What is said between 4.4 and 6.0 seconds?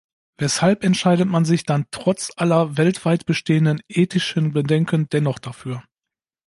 Bedenken dennoch dafür?